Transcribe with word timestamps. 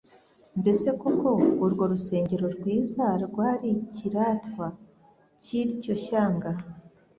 Mbese 0.59 0.87
koko 1.01 1.29
urwo 1.63 1.83
rusengero 1.91 2.45
rwiza 2.55 3.05
rwari 3.25 3.69
icyiratwa 3.85 4.65
cy'iryo 5.43 5.93
shyanga, 6.03 6.49